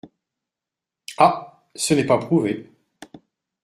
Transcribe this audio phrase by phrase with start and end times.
[1.19, 1.63] Ah!
[1.75, 2.67] ce n’est pas prouvé.